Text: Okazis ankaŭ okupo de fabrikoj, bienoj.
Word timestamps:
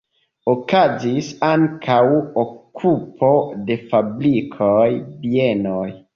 Okazis 0.51 1.29
ankaŭ 1.47 1.97
okupo 2.45 3.31
de 3.69 3.79
fabrikoj, 3.93 4.89
bienoj. 5.29 5.87